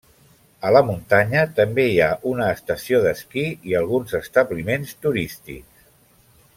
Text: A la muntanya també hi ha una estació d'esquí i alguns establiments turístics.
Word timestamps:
A 0.67 0.69
la 0.75 0.79
muntanya 0.87 1.43
també 1.59 1.85
hi 1.89 1.99
ha 2.05 2.09
una 2.31 2.47
estació 2.55 3.01
d'esquí 3.05 3.45
i 3.73 3.77
alguns 3.83 4.19
establiments 4.25 4.99
turístics. 5.07 5.91